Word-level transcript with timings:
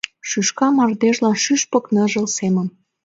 Шӱшка 0.29 0.67
мардежлан 0.77 1.35
шӱшпык 1.43 1.85
ныжыл 1.93 2.25
семым. 2.35 2.67